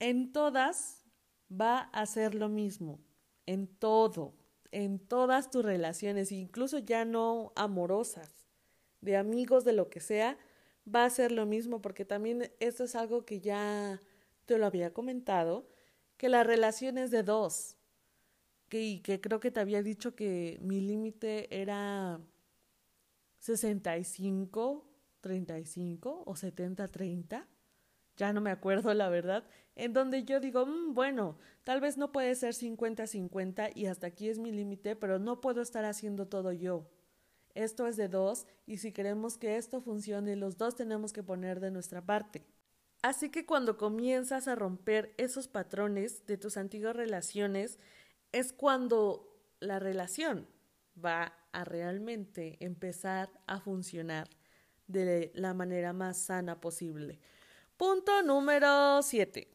en 0.00 0.34
todas 0.34 1.02
va 1.50 1.78
a 1.78 2.04
ser 2.04 2.34
lo 2.34 2.50
mismo 2.50 3.00
en 3.46 3.66
todo, 3.66 4.34
en 4.70 4.98
todas 4.98 5.50
tus 5.50 5.64
relaciones, 5.64 6.32
incluso 6.32 6.78
ya 6.78 7.04
no 7.04 7.52
amorosas, 7.56 8.30
de 9.00 9.16
amigos, 9.16 9.64
de 9.64 9.72
lo 9.72 9.90
que 9.90 10.00
sea, 10.00 10.38
va 10.92 11.04
a 11.04 11.10
ser 11.10 11.32
lo 11.32 11.46
mismo, 11.46 11.80
porque 11.80 12.04
también 12.04 12.50
esto 12.60 12.84
es 12.84 12.94
algo 12.94 13.24
que 13.24 13.40
ya 13.40 14.00
te 14.46 14.58
lo 14.58 14.66
había 14.66 14.92
comentado, 14.92 15.68
que 16.16 16.28
la 16.28 16.44
relación 16.44 16.98
es 16.98 17.10
de 17.10 17.22
dos, 17.22 17.76
que, 18.68 18.82
y 18.82 19.00
que 19.00 19.20
creo 19.20 19.40
que 19.40 19.50
te 19.50 19.60
había 19.60 19.82
dicho 19.82 20.14
que 20.14 20.58
mi 20.62 20.80
límite 20.80 21.48
era 21.60 22.20
65, 23.38 24.84
35 25.20 26.22
o 26.26 26.36
70, 26.36 26.88
30 26.88 27.48
ya 28.16 28.32
no 28.32 28.40
me 28.40 28.50
acuerdo 28.50 28.94
la 28.94 29.08
verdad, 29.08 29.44
en 29.76 29.92
donde 29.92 30.24
yo 30.24 30.40
digo, 30.40 30.66
mm, 30.66 30.94
bueno, 30.94 31.38
tal 31.64 31.80
vez 31.80 31.96
no 31.96 32.12
puede 32.12 32.34
ser 32.34 32.54
50-50 32.54 33.70
y 33.74 33.86
hasta 33.86 34.06
aquí 34.08 34.28
es 34.28 34.38
mi 34.38 34.52
límite, 34.52 34.96
pero 34.96 35.18
no 35.18 35.40
puedo 35.40 35.62
estar 35.62 35.84
haciendo 35.84 36.26
todo 36.26 36.52
yo. 36.52 36.86
Esto 37.54 37.86
es 37.86 37.96
de 37.96 38.08
dos 38.08 38.46
y 38.66 38.78
si 38.78 38.92
queremos 38.92 39.38
que 39.38 39.56
esto 39.56 39.80
funcione, 39.80 40.36
los 40.36 40.58
dos 40.58 40.74
tenemos 40.74 41.12
que 41.12 41.22
poner 41.22 41.60
de 41.60 41.70
nuestra 41.70 42.04
parte. 42.04 42.44
Así 43.02 43.30
que 43.30 43.46
cuando 43.46 43.76
comienzas 43.76 44.48
a 44.48 44.54
romper 44.54 45.14
esos 45.18 45.46
patrones 45.46 46.26
de 46.26 46.38
tus 46.38 46.56
antiguas 46.56 46.96
relaciones, 46.96 47.78
es 48.32 48.52
cuando 48.52 49.38
la 49.60 49.78
relación 49.78 50.48
va 51.02 51.34
a 51.52 51.64
realmente 51.64 52.56
empezar 52.60 53.30
a 53.46 53.60
funcionar 53.60 54.28
de 54.86 55.32
la 55.34 55.54
manera 55.54 55.92
más 55.92 56.18
sana 56.18 56.60
posible. 56.60 57.20
Punto 57.76 58.22
número 58.22 59.02
7. 59.02 59.48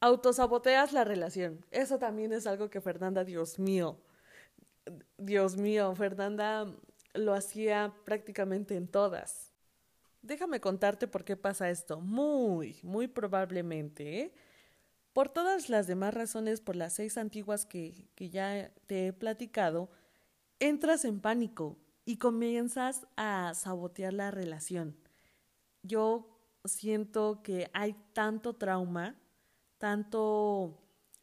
Autosaboteas 0.00 0.92
la 0.92 1.04
relación. 1.04 1.64
Eso 1.70 1.98
también 1.98 2.32
es 2.32 2.46
algo 2.46 2.70
que 2.70 2.80
Fernanda, 2.80 3.24
Dios 3.24 3.58
mío, 3.58 3.98
Dios 5.16 5.56
mío, 5.56 5.94
Fernanda 5.94 6.66
lo 7.14 7.34
hacía 7.34 7.94
prácticamente 8.04 8.76
en 8.76 8.88
todas. 8.88 9.52
Déjame 10.22 10.60
contarte 10.60 11.08
por 11.08 11.24
qué 11.24 11.36
pasa 11.36 11.70
esto. 11.70 12.00
Muy, 12.00 12.78
muy 12.82 13.08
probablemente, 13.08 14.20
¿eh? 14.20 14.34
por 15.12 15.28
todas 15.28 15.68
las 15.68 15.86
demás 15.86 16.14
razones, 16.14 16.60
por 16.60 16.76
las 16.76 16.94
seis 16.94 17.18
antiguas 17.18 17.66
que, 17.66 18.08
que 18.14 18.30
ya 18.30 18.72
te 18.86 19.08
he 19.08 19.12
platicado, 19.12 19.90
entras 20.60 21.04
en 21.04 21.20
pánico 21.20 21.76
y 22.04 22.18
comienzas 22.18 23.06
a 23.16 23.52
sabotear 23.54 24.12
la 24.12 24.30
relación 24.30 24.96
yo 25.82 26.37
siento 26.68 27.42
que 27.42 27.70
hay 27.72 27.96
tanto 28.12 28.54
trauma, 28.54 29.16
tanto 29.78 30.78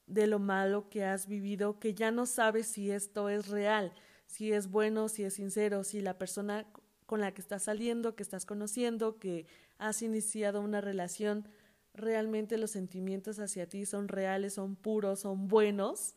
de 0.07 0.27
lo 0.27 0.39
malo 0.39 0.89
que 0.89 1.03
has 1.03 1.27
vivido 1.27 1.79
que 1.79 1.93
ya 1.93 2.11
no 2.11 2.25
sabes 2.25 2.67
si 2.67 2.91
esto 2.91 3.29
es 3.29 3.47
real, 3.47 3.93
si 4.25 4.51
es 4.51 4.69
bueno, 4.69 5.09
si 5.09 5.23
es 5.23 5.35
sincero, 5.35 5.83
si 5.83 6.01
la 6.01 6.17
persona 6.17 6.65
con 7.05 7.21
la 7.21 7.33
que 7.33 7.41
estás 7.41 7.63
saliendo, 7.63 8.15
que 8.15 8.23
estás 8.23 8.45
conociendo, 8.45 9.19
que 9.19 9.45
has 9.77 10.01
iniciado 10.01 10.61
una 10.61 10.81
relación, 10.81 11.47
realmente 11.93 12.57
los 12.57 12.71
sentimientos 12.71 13.39
hacia 13.39 13.69
ti 13.69 13.85
son 13.85 14.07
reales, 14.07 14.55
son 14.55 14.75
puros, 14.75 15.21
son 15.21 15.47
buenos, 15.47 16.15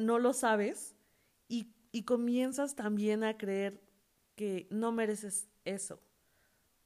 no 0.00 0.18
lo 0.18 0.32
sabes 0.32 0.94
y, 1.48 1.74
y 1.92 2.04
comienzas 2.04 2.74
también 2.74 3.24
a 3.24 3.36
creer 3.36 3.80
que 4.34 4.66
no 4.70 4.92
mereces 4.92 5.48
eso. 5.64 6.00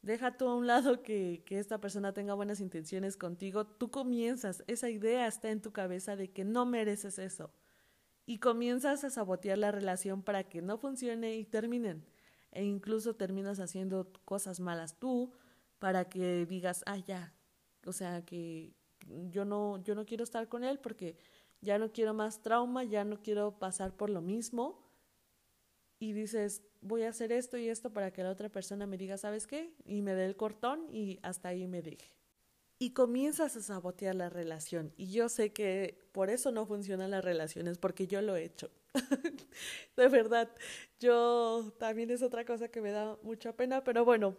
Deja 0.02 0.36
tú 0.36 0.48
a 0.48 0.56
un 0.56 0.66
lado 0.66 1.02
que, 1.02 1.42
que 1.44 1.58
esta 1.58 1.78
persona 1.78 2.14
tenga 2.14 2.34
buenas 2.34 2.60
intenciones 2.60 3.16
contigo, 3.16 3.66
tú 3.66 3.90
comienzas, 3.90 4.64
esa 4.66 4.88
idea 4.88 5.26
está 5.26 5.50
en 5.50 5.60
tu 5.60 5.72
cabeza 5.72 6.16
de 6.16 6.30
que 6.30 6.44
no 6.44 6.64
mereces 6.64 7.18
eso 7.18 7.52
y 8.30 8.38
comienzas 8.38 9.02
a 9.02 9.10
sabotear 9.10 9.58
la 9.58 9.72
relación 9.72 10.22
para 10.22 10.44
que 10.44 10.62
no 10.62 10.78
funcione 10.78 11.36
y 11.36 11.44
terminen. 11.44 12.06
E 12.52 12.64
incluso 12.64 13.14
terminas 13.14 13.58
haciendo 13.58 14.12
cosas 14.24 14.60
malas 14.60 14.98
tú 15.00 15.32
para 15.80 16.08
que 16.08 16.46
digas, 16.46 16.84
ah, 16.86 16.98
ya, 16.98 17.34
o 17.84 17.92
sea, 17.92 18.24
que 18.24 18.72
yo 19.30 19.44
no, 19.44 19.82
yo 19.82 19.96
no 19.96 20.06
quiero 20.06 20.22
estar 20.22 20.48
con 20.48 20.62
él 20.62 20.78
porque 20.78 21.16
ya 21.60 21.78
no 21.78 21.90
quiero 21.90 22.14
más 22.14 22.40
trauma, 22.40 22.84
ya 22.84 23.04
no 23.04 23.20
quiero 23.20 23.58
pasar 23.58 23.96
por 23.96 24.10
lo 24.10 24.20
mismo. 24.20 24.80
Y 26.00 26.14
dices, 26.14 26.62
voy 26.80 27.02
a 27.02 27.10
hacer 27.10 27.30
esto 27.30 27.58
y 27.58 27.68
esto 27.68 27.92
para 27.92 28.10
que 28.10 28.22
la 28.22 28.30
otra 28.30 28.48
persona 28.48 28.86
me 28.86 28.96
diga, 28.96 29.18
¿sabes 29.18 29.46
qué? 29.46 29.74
Y 29.84 30.00
me 30.00 30.14
dé 30.14 30.24
el 30.24 30.34
cortón 30.34 30.86
y 30.90 31.20
hasta 31.22 31.50
ahí 31.50 31.66
me 31.66 31.82
deje. 31.82 32.16
Y 32.78 32.94
comienzas 32.94 33.54
a 33.56 33.60
sabotear 33.60 34.14
la 34.14 34.30
relación. 34.30 34.94
Y 34.96 35.12
yo 35.12 35.28
sé 35.28 35.52
que 35.52 35.98
por 36.12 36.30
eso 36.30 36.52
no 36.52 36.64
funcionan 36.64 37.10
las 37.10 37.22
relaciones, 37.22 37.76
porque 37.76 38.06
yo 38.06 38.22
lo 38.22 38.34
he 38.34 38.44
hecho. 38.44 38.70
de 39.96 40.08
verdad, 40.08 40.50
yo 40.98 41.70
también 41.78 42.10
es 42.10 42.22
otra 42.22 42.46
cosa 42.46 42.68
que 42.68 42.80
me 42.80 42.92
da 42.92 43.18
mucha 43.22 43.54
pena, 43.54 43.84
pero 43.84 44.06
bueno, 44.06 44.34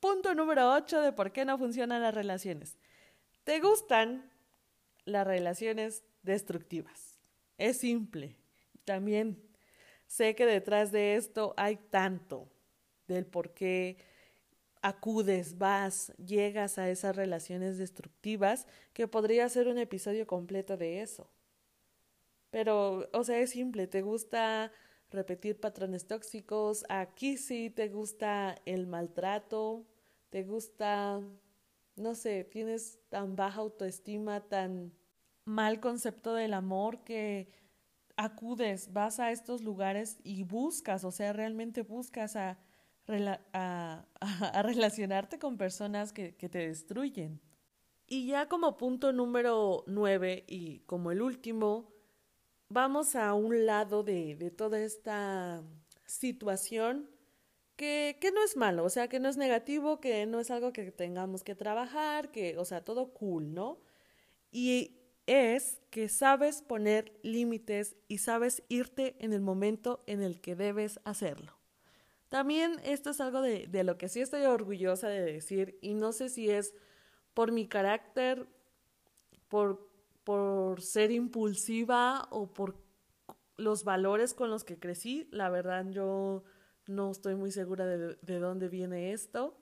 punto 0.00 0.34
número 0.34 0.72
8 0.72 1.00
de 1.00 1.12
por 1.12 1.30
qué 1.30 1.44
no 1.44 1.56
funcionan 1.56 2.02
las 2.02 2.12
relaciones. 2.12 2.76
¿Te 3.44 3.60
gustan 3.60 4.28
las 5.04 5.24
relaciones 5.24 6.02
destructivas? 6.24 7.20
Es 7.56 7.78
simple. 7.78 8.36
También 8.84 9.40
sé 10.14 10.36
que 10.36 10.46
detrás 10.46 10.92
de 10.92 11.16
esto 11.16 11.54
hay 11.56 11.76
tanto 11.76 12.48
del 13.08 13.26
por 13.26 13.52
qué 13.52 13.96
acudes, 14.80 15.58
vas, 15.58 16.12
llegas 16.24 16.78
a 16.78 16.88
esas 16.88 17.16
relaciones 17.16 17.78
destructivas 17.78 18.68
que 18.92 19.08
podría 19.08 19.48
ser 19.48 19.66
un 19.66 19.78
episodio 19.78 20.24
completo 20.24 20.76
de 20.76 21.02
eso. 21.02 21.28
Pero, 22.50 23.10
o 23.12 23.24
sea, 23.24 23.40
es 23.40 23.50
simple, 23.50 23.88
te 23.88 24.02
gusta 24.02 24.70
repetir 25.10 25.58
patrones 25.58 26.06
tóxicos, 26.06 26.84
aquí 26.88 27.36
sí 27.36 27.70
te 27.70 27.88
gusta 27.88 28.54
el 28.66 28.86
maltrato, 28.86 29.84
te 30.30 30.44
gusta, 30.44 31.20
no 31.96 32.14
sé, 32.14 32.44
tienes 32.44 33.00
tan 33.08 33.34
baja 33.34 33.62
autoestima, 33.62 34.46
tan 34.46 34.92
mal 35.44 35.80
concepto 35.80 36.34
del 36.34 36.54
amor 36.54 37.02
que 37.02 37.48
acudes, 38.16 38.92
vas 38.92 39.20
a 39.20 39.30
estos 39.30 39.62
lugares 39.62 40.18
y 40.24 40.42
buscas, 40.44 41.04
o 41.04 41.10
sea, 41.10 41.32
realmente 41.32 41.82
buscas 41.82 42.36
a, 42.36 42.58
a, 43.52 44.62
relacionarte 44.62 45.38
con 45.38 45.56
personas 45.56 46.12
que, 46.12 46.34
que, 46.36 46.48
te 46.48 46.68
destruyen. 46.68 47.40
Y 48.06 48.26
ya 48.26 48.48
como 48.48 48.76
punto 48.76 49.12
número 49.12 49.84
nueve 49.86 50.44
y 50.46 50.80
como 50.80 51.10
el 51.10 51.22
último, 51.22 51.92
vamos 52.68 53.14
a 53.16 53.34
un 53.34 53.66
lado 53.66 54.02
de, 54.02 54.36
de 54.36 54.50
toda 54.50 54.80
esta 54.80 55.62
situación 56.06 57.08
que, 57.76 58.18
que, 58.20 58.30
no 58.30 58.42
es 58.44 58.56
malo, 58.56 58.84
o 58.84 58.90
sea, 58.90 59.08
que 59.08 59.20
no 59.20 59.28
es 59.28 59.36
negativo, 59.36 60.00
que 60.00 60.26
no 60.26 60.40
es 60.40 60.50
algo 60.50 60.72
que 60.72 60.90
tengamos 60.92 61.42
que 61.42 61.54
trabajar, 61.54 62.30
que, 62.30 62.56
o 62.58 62.64
sea, 62.64 62.84
todo 62.84 63.12
cool, 63.12 63.52
¿no? 63.52 63.80
Y 64.52 65.03
es 65.26 65.80
que 65.90 66.08
sabes 66.08 66.62
poner 66.62 67.18
límites 67.22 67.96
y 68.08 68.18
sabes 68.18 68.62
irte 68.68 69.16
en 69.18 69.32
el 69.32 69.40
momento 69.40 70.02
en 70.06 70.22
el 70.22 70.40
que 70.40 70.56
debes 70.56 71.00
hacerlo. 71.04 71.58
También 72.28 72.80
esto 72.84 73.10
es 73.10 73.20
algo 73.20 73.40
de, 73.40 73.66
de 73.66 73.84
lo 73.84 73.96
que 73.96 74.08
sí 74.08 74.20
estoy 74.20 74.42
orgullosa 74.42 75.08
de 75.08 75.22
decir 75.22 75.78
y 75.80 75.94
no 75.94 76.12
sé 76.12 76.28
si 76.28 76.50
es 76.50 76.74
por 77.32 77.52
mi 77.52 77.68
carácter, 77.68 78.46
por 79.48 79.94
por 80.24 80.80
ser 80.80 81.10
impulsiva 81.10 82.26
o 82.30 82.52
por 82.52 82.76
los 83.56 83.84
valores 83.84 84.34
con 84.34 84.50
los 84.50 84.64
que 84.64 84.78
crecí. 84.78 85.28
La 85.30 85.50
verdad 85.50 85.86
yo 85.90 86.42
no 86.86 87.10
estoy 87.10 87.36
muy 87.36 87.52
segura 87.52 87.86
de, 87.86 88.16
de 88.20 88.38
dónde 88.38 88.68
viene 88.68 89.12
esto. 89.12 89.56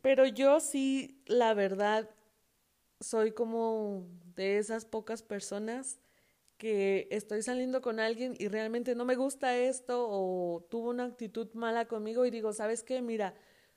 Pero 0.00 0.26
yo 0.26 0.58
sí, 0.58 1.22
la 1.26 1.54
verdad, 1.54 2.10
soy 3.02 3.32
como 3.32 4.06
de 4.34 4.58
esas 4.58 4.84
pocas 4.84 5.22
personas 5.22 5.98
que 6.56 7.08
estoy 7.10 7.42
saliendo 7.42 7.82
con 7.82 7.98
alguien 7.98 8.34
y 8.38 8.48
realmente 8.48 8.94
no 8.94 9.04
me 9.04 9.16
gusta 9.16 9.56
esto 9.56 10.06
o 10.08 10.64
tuvo 10.70 10.90
una 10.90 11.04
actitud 11.04 11.48
mala 11.54 11.86
conmigo 11.86 12.24
y 12.24 12.30
digo, 12.30 12.52
¿sabes 12.52 12.82
qué? 12.84 13.02
Mira, 13.02 13.34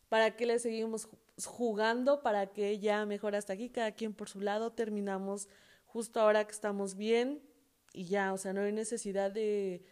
¿para 0.08 0.36
qué 0.36 0.46
le 0.46 0.60
seguimos 0.60 1.10
jugando? 1.46 2.22
¿Para 2.22 2.54
que 2.54 2.80
ya 2.80 3.06
mejor 3.06 3.36
hasta 3.36 3.54
aquí, 3.54 3.70
cada 3.70 3.94
quien 3.94 4.14
por 4.14 4.30
su 4.30 4.40
lado, 4.40 4.72
terminamos 4.72 5.50
justo 5.86 6.20
ahora 6.20 6.46
que 6.46 6.52
estamos 6.52 6.96
bien 6.96 7.42
y 7.92 8.06
ya, 8.06 8.34
o 8.34 8.38
sea, 8.38 8.54
no 8.54 8.62
hay 8.62 8.72
necesidad 8.72 9.32
de, 9.32 9.84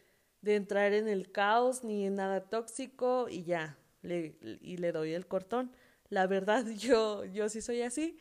de 0.42 0.56
entrar 0.56 0.94
en 0.94 1.08
el 1.08 1.32
caos 1.32 1.84
ni 1.84 2.06
en 2.06 2.16
nada 2.16 2.42
tóxico 2.50 3.28
y 3.30 3.44
ya, 3.44 3.78
le, 4.02 4.36
y 4.62 4.78
le 4.78 4.92
doy 4.92 5.14
el 5.14 5.26
cortón. 5.26 5.72
La 6.10 6.28
verdad, 6.28 6.66
yo, 6.78 7.26
yo 7.26 7.50
sí 7.50 7.62
soy 7.62 7.82
así. 7.82 8.18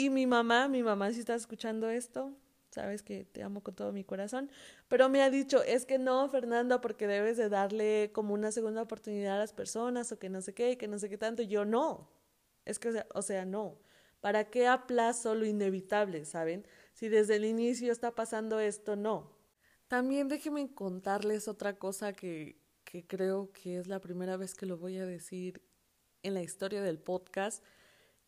Y 0.00 0.08
mi 0.08 0.26
mamá, 0.26 0.66
mi 0.68 0.82
mamá 0.82 1.12
si 1.12 1.20
está 1.20 1.34
escuchando 1.34 1.90
esto, 1.90 2.32
sabes 2.70 3.02
que 3.02 3.26
te 3.26 3.42
amo 3.42 3.62
con 3.62 3.74
todo 3.74 3.92
mi 3.92 4.02
corazón, 4.02 4.50
pero 4.88 5.10
me 5.10 5.22
ha 5.22 5.28
dicho, 5.28 5.62
es 5.62 5.84
que 5.84 5.98
no, 5.98 6.26
Fernanda, 6.30 6.80
porque 6.80 7.06
debes 7.06 7.36
de 7.36 7.50
darle 7.50 8.10
como 8.14 8.32
una 8.32 8.50
segunda 8.50 8.80
oportunidad 8.80 9.36
a 9.36 9.40
las 9.40 9.52
personas 9.52 10.10
o 10.10 10.18
que 10.18 10.30
no 10.30 10.40
sé 10.40 10.54
qué, 10.54 10.78
que 10.78 10.88
no 10.88 10.98
sé 10.98 11.10
qué 11.10 11.18
tanto. 11.18 11.42
yo 11.42 11.66
no, 11.66 12.08
es 12.64 12.78
que, 12.78 12.88
o 12.88 12.92
sea, 12.92 13.06
o 13.14 13.20
sea 13.20 13.44
no. 13.44 13.76
¿Para 14.20 14.48
qué 14.50 14.66
aplazo 14.66 15.34
lo 15.34 15.44
inevitable, 15.44 16.24
saben? 16.24 16.66
si 16.94 17.08
desde 17.08 17.36
el 17.36 17.44
inicio 17.44 17.92
está 17.92 18.14
pasando 18.14 18.60
esto, 18.60 18.96
no. 18.96 19.36
También 19.88 20.28
déjenme 20.28 20.72
contarles 20.74 21.48
otra 21.48 21.78
cosa 21.78 22.12
que, 22.14 22.58
que 22.84 23.06
creo 23.06 23.52
que 23.52 23.78
es 23.78 23.86
la 23.86 24.00
primera 24.00 24.36
vez 24.36 24.54
que 24.54 24.66
lo 24.66 24.78
voy 24.78 24.98
a 24.98 25.06
decir 25.06 25.62
en 26.22 26.34
la 26.34 26.42
historia 26.42 26.82
del 26.82 26.98
podcast, 26.98 27.64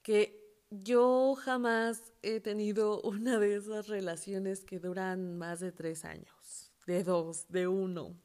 que 0.02 0.41
yo 0.80 1.34
jamás 1.34 2.12
he 2.22 2.40
tenido 2.40 3.00
una 3.02 3.38
de 3.38 3.56
esas 3.56 3.88
relaciones 3.88 4.64
que 4.64 4.78
duran 4.78 5.36
más 5.36 5.60
de 5.60 5.72
tres 5.72 6.04
años, 6.04 6.72
de 6.86 7.04
dos, 7.04 7.46
de 7.48 7.68
uno. 7.68 8.16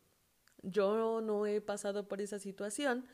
Yo 0.63 1.21
no 1.21 1.45
he 1.45 1.61
pasado 1.61 2.07
por 2.07 2.21
esa 2.21 2.39
situación. 2.39 3.05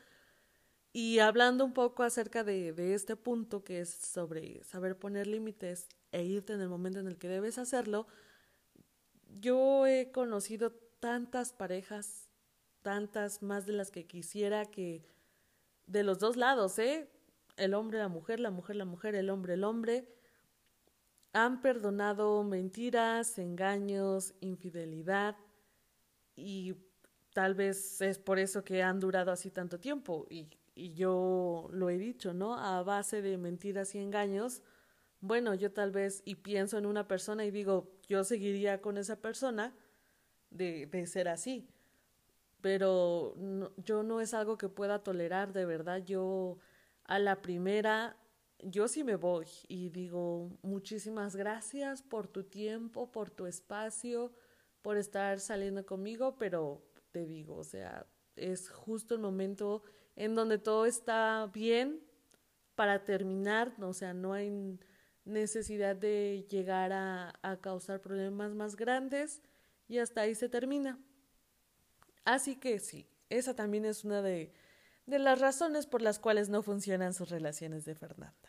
Y 0.92 1.18
hablando 1.18 1.64
un 1.64 1.72
poco 1.72 2.04
acerca 2.04 2.44
de, 2.44 2.94
este 2.94 3.16
punto 3.16 3.64
que 3.64 3.80
es 3.80 3.90
sobre 3.90 4.62
saber 4.62 4.96
poner 4.96 5.26
límites, 5.26 5.88
e 6.12 6.22
irte 6.22 6.52
en 6.52 6.60
el 6.60 6.68
momento 6.68 7.00
en 7.00 7.08
el 7.08 7.18
que 7.18 7.26
debes 7.26 7.58
hacerlo, 7.58 8.06
yo 9.40 9.88
he 9.88 10.12
conocido 10.12 10.70
tantas 11.00 11.52
parejas, 11.52 12.28
tantas 12.82 13.42
más 13.42 13.66
de 13.66 13.72
las 13.72 13.90
que 13.90 14.06
quisiera 14.06 14.66
que 14.66 15.04
de 15.86 16.04
los 16.04 16.20
dos 16.20 16.36
lados, 16.36 16.78
¿eh? 16.78 17.10
El 17.56 17.74
hombre, 17.74 17.98
la 17.98 18.08
mujer, 18.08 18.40
la 18.40 18.50
mujer, 18.50 18.76
la 18.76 18.84
mujer, 18.84 19.14
el 19.14 19.30
hombre, 19.30 19.54
el 19.54 19.64
hombre, 19.64 20.08
han 21.32 21.60
perdonado 21.60 22.42
mentiras, 22.44 23.38
engaños, 23.38 24.34
infidelidad 24.40 25.36
y 26.36 26.74
tal 27.32 27.54
vez 27.54 28.00
es 28.00 28.18
por 28.18 28.38
eso 28.38 28.64
que 28.64 28.82
han 28.82 29.00
durado 29.00 29.32
así 29.32 29.50
tanto 29.50 29.80
tiempo 29.80 30.26
y, 30.30 30.48
y 30.74 30.94
yo 30.94 31.68
lo 31.72 31.90
he 31.90 31.98
dicho, 31.98 32.34
¿no? 32.34 32.58
A 32.58 32.82
base 32.82 33.22
de 33.22 33.36
mentiras 33.36 33.94
y 33.94 33.98
engaños 33.98 34.62
bueno, 35.24 35.54
yo 35.54 35.72
tal 35.72 35.90
vez 35.90 36.20
y 36.26 36.34
pienso 36.34 36.76
en 36.76 36.84
una 36.84 37.08
persona 37.08 37.46
y 37.46 37.50
digo, 37.50 37.90
yo 38.08 38.24
seguiría 38.24 38.82
con 38.82 38.98
esa 38.98 39.16
persona 39.22 39.74
de, 40.50 40.84
de 40.84 41.06
ser 41.06 41.28
así. 41.28 41.66
Pero 42.60 43.34
yo 43.78 44.02
no 44.02 44.20
es 44.20 44.34
algo 44.34 44.58
que 44.58 44.68
pueda 44.68 45.02
tolerar, 45.02 45.54
de 45.54 45.64
verdad. 45.64 46.04
Yo 46.04 46.58
a 47.04 47.18
la 47.18 47.42
primera, 47.42 48.16
yo 48.60 48.88
sí 48.88 49.04
me 49.04 49.16
voy 49.16 49.46
y 49.68 49.90
digo, 49.90 50.50
muchísimas 50.62 51.36
gracias 51.36 52.02
por 52.02 52.28
tu 52.28 52.44
tiempo, 52.44 53.10
por 53.10 53.30
tu 53.30 53.46
espacio, 53.46 54.32
por 54.82 54.96
estar 54.96 55.40
saliendo 55.40 55.84
conmigo, 55.84 56.36
pero 56.38 56.82
te 57.12 57.26
digo, 57.26 57.56
o 57.56 57.64
sea, 57.64 58.06
es 58.36 58.70
justo 58.70 59.14
el 59.14 59.20
momento 59.20 59.82
en 60.16 60.34
donde 60.34 60.58
todo 60.58 60.86
está 60.86 61.50
bien, 61.52 62.00
para 62.74 63.04
terminar, 63.04 63.72
o 63.80 63.92
sea, 63.92 64.14
no 64.14 64.32
hay 64.32 64.78
necesidad 65.24 65.94
de 65.94 66.44
llegar 66.50 66.92
a, 66.92 67.32
a 67.42 67.56
causar 67.60 68.00
problemas 68.00 68.52
más 68.54 68.76
grandes 68.76 69.42
y 69.86 69.98
hasta 69.98 70.22
ahí 70.22 70.34
se 70.34 70.48
termina. 70.48 70.98
Así 72.24 72.56
que 72.56 72.78
sí, 72.80 73.06
esa 73.28 73.54
también 73.54 73.84
es 73.84 74.04
una 74.04 74.22
de, 74.22 74.52
de 75.06 75.18
las 75.18 75.40
razones 75.40 75.86
por 75.86 76.02
las 76.02 76.18
cuales 76.18 76.48
no 76.48 76.62
funcionan 76.62 77.14
sus 77.14 77.28
relaciones 77.28 77.84
de 77.84 77.94
Fernanda. 77.94 78.48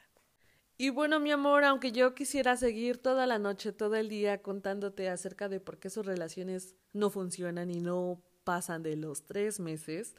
Y 0.78 0.90
bueno, 0.90 1.20
mi 1.20 1.32
amor, 1.32 1.64
aunque 1.64 1.92
yo 1.92 2.14
quisiera 2.16 2.58
seguir 2.58 2.98
toda 2.98 3.26
la 3.26 3.40
noche, 3.40 3.72
todo 3.72 3.96
el 3.96 4.10
día 4.10 4.42
contándote 4.42 5.10
acerca 5.10 5.48
de 5.48 5.62
por 5.62 5.80
qué 5.80 5.90
sus 5.90 6.06
relaciones 6.06 6.76
no 6.92 7.10
funcionan 7.10 7.72
y 7.72 7.80
no 7.80 8.22
pasan 8.44 8.84
de 8.84 8.98
los 8.98 9.26
tres 9.26 9.60
meses, 9.60 10.16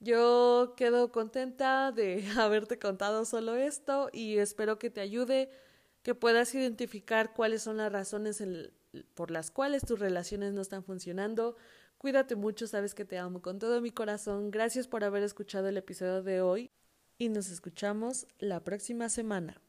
yo 0.00 0.74
quedo 0.76 1.10
contenta 1.10 1.90
de 1.90 2.22
haberte 2.36 2.78
contado 2.78 3.24
solo 3.24 3.56
esto 3.56 4.10
y 4.12 4.38
espero 4.38 4.78
que 4.78 4.90
te 4.90 5.00
ayude, 5.00 5.50
que 6.02 6.14
puedas 6.14 6.54
identificar 6.54 7.32
cuáles 7.32 7.62
son 7.62 7.78
las 7.78 7.90
razones 7.90 8.42
por 9.14 9.30
las 9.30 9.50
cuales 9.50 9.82
tus 9.82 9.98
relaciones 9.98 10.52
no 10.52 10.60
están 10.60 10.84
funcionando. 10.84 11.56
Cuídate 11.98 12.36
mucho, 12.36 12.68
sabes 12.68 12.94
que 12.94 13.04
te 13.04 13.18
amo 13.18 13.42
con 13.42 13.58
todo 13.58 13.80
mi 13.80 13.90
corazón. 13.90 14.52
Gracias 14.52 14.86
por 14.86 15.02
haber 15.02 15.24
escuchado 15.24 15.66
el 15.68 15.76
episodio 15.76 16.22
de 16.22 16.40
hoy 16.40 16.70
y 17.18 17.28
nos 17.28 17.50
escuchamos 17.50 18.28
la 18.38 18.62
próxima 18.62 19.08
semana. 19.08 19.60